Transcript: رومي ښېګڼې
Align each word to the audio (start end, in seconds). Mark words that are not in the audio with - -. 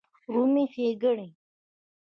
رومي 0.33 0.63
ښېګڼې 0.73 1.27